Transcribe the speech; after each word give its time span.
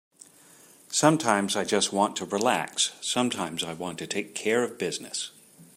Sometimes 0.89 1.55
I 1.55 1.63
just 1.63 1.93
want 1.93 2.15
to 2.15 2.25
relax, 2.25 2.93
sometimes 3.01 3.63
I 3.63 3.73
want 3.73 3.99
to 3.99 4.07
take 4.07 4.33
care 4.33 4.63
of 4.63 4.79
business. 4.79 5.29